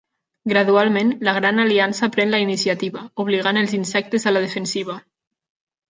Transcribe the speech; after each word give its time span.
Gradualment, 0.51 1.11
la 1.27 1.33
Gran 1.35 1.65
Aliança 1.65 2.09
pren 2.17 2.35
la 2.37 2.41
iniciativa, 2.47 3.07
obligant 3.27 3.63
els 3.65 3.79
insectes 3.83 4.31
a 4.33 4.37
la 4.39 4.47
defensiva. 4.49 5.03